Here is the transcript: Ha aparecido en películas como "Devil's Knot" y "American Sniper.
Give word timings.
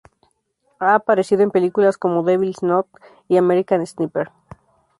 Ha 0.79 0.95
aparecido 0.95 1.43
en 1.43 1.51
películas 1.51 1.95
como 1.99 2.23
"Devil's 2.23 2.61
Knot" 2.63 2.87
y 3.27 3.37
"American 3.37 3.85
Sniper. 3.85 4.31